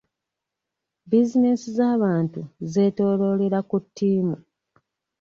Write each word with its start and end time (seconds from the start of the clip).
Bizinensi 1.09 1.67
z'abantu 1.77 2.39
zeetooloolera 2.71 3.59
ku 3.69 3.77
ttiimu. 3.85 4.35